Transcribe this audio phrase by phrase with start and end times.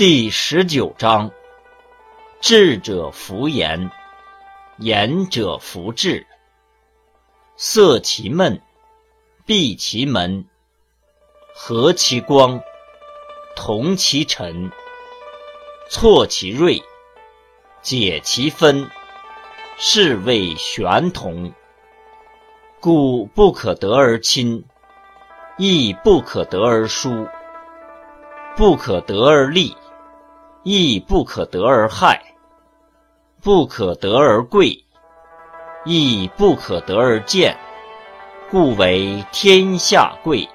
[0.00, 1.30] 第十九章：
[2.40, 3.90] 智者弗言，
[4.78, 6.26] 言者弗智。
[7.54, 8.62] 塞其闷，
[9.44, 10.46] 闭其门，
[11.54, 12.62] 和其光，
[13.54, 14.70] 同其尘，
[15.90, 16.82] 挫其锐，
[17.82, 18.90] 解其分，
[19.76, 21.52] 是谓玄同。
[22.80, 24.64] 故不可得而亲，
[25.58, 27.26] 亦不可得而疏；
[28.56, 29.76] 不可得而利，
[30.62, 32.20] 亦不可得而害；
[33.42, 34.84] 不可得而贵，
[35.84, 37.56] 亦不可得而贱。
[38.50, 40.48] 故为天下贵。